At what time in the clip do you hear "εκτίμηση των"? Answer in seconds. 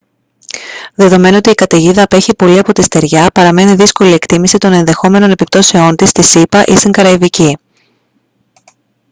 4.13-4.73